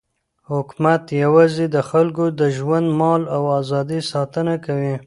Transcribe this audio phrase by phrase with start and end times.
[0.51, 4.95] حکومت یوازې د خلکو د ژوند، مال او ازادۍ ساتنه کوي.